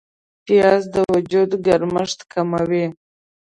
پیاز 0.45 0.81
د 0.93 0.95
وجود 1.13 1.49
ګرمښت 1.65 2.19
کموي 2.33 2.85